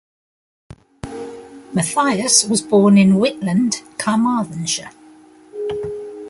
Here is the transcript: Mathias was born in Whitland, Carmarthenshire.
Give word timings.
Mathias 1.75 2.43
was 2.45 2.63
born 2.63 2.97
in 2.97 3.17
Whitland, 3.19 3.83
Carmarthenshire. 3.99 4.89